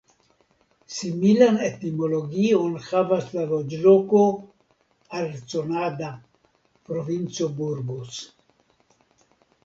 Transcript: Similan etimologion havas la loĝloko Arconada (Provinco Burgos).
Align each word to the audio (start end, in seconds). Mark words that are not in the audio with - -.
Similan 0.99 1.57
etimologion 1.65 2.71
havas 2.85 3.27
la 3.35 3.43
loĝloko 3.51 4.21
Arconada 5.19 6.09
(Provinco 6.89 7.51
Burgos). 7.61 8.19